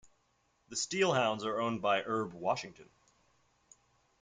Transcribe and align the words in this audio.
The 0.69 0.75
SteelHounds 0.75 1.43
are 1.45 1.61
owned 1.61 1.83
by 1.83 2.01
Herb 2.01 2.33
Washington. 2.33 2.89